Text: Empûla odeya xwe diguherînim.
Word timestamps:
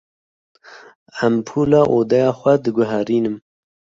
Empûla 1.25 1.81
odeya 1.97 2.31
xwe 2.39 2.53
diguherînim. 2.63 3.35